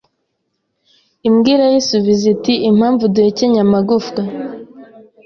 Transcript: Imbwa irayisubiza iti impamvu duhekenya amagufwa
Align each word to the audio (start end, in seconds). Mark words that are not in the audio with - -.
Imbwa 1.27 1.47
irayisubiza 1.55 2.25
iti 2.35 2.53
impamvu 2.69 3.03
duhekenya 3.13 3.59
amagufwa 3.65 4.21